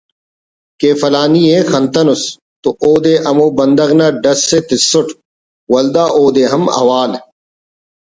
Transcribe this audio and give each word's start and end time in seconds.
کہ 0.79 0.89
فلانی 0.99 1.43
ءِ 1.55 1.57
خنتنس 1.71 2.21
تو 2.61 2.69
اودے 2.83 3.13
ہمو 3.25 3.47
بندغ 3.57 3.89
نا 3.99 4.07
ڈسءِ 4.23 4.59
تسُٹ 4.67 5.07
ولدا 5.71 6.05
اودے 6.17 6.43
ہم 6.51 6.63
حوال 6.77 7.11